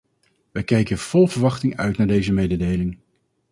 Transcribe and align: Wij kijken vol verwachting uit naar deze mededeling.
Wij 0.51 0.63
kijken 0.63 0.97
vol 0.97 1.27
verwachting 1.27 1.77
uit 1.77 1.97
naar 1.97 2.07
deze 2.07 2.31
mededeling. 2.33 2.97